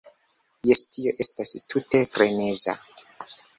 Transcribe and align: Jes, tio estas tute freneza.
Jes, 0.69 0.81
tio 0.95 1.13
estas 1.27 1.53
tute 1.75 2.03
freneza. 2.17 2.77